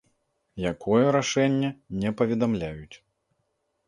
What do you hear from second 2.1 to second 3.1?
паведамляюць.